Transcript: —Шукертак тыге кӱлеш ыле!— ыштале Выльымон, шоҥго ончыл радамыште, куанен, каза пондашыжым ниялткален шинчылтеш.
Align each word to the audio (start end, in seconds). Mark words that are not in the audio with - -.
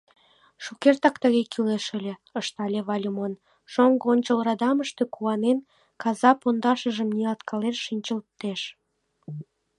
—Шукертак 0.63 1.15
тыге 1.23 1.41
кӱлеш 1.51 1.85
ыле!— 1.97 2.13
ыштале 2.39 2.79
Выльымон, 2.87 3.33
шоҥго 3.71 4.05
ончыл 4.13 4.39
радамыште, 4.47 5.03
куанен, 5.13 5.57
каза 6.01 6.31
пондашыжым 6.41 7.09
ниялткален 7.15 7.75
шинчылтеш. 7.85 8.61